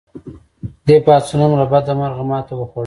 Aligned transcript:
دې 0.87 0.97
پاڅون 1.05 1.39
هم 1.43 1.51
له 1.59 1.65
بده 1.71 1.93
مرغه 1.99 2.23
ماته 2.31 2.53
وخوړه. 2.55 2.79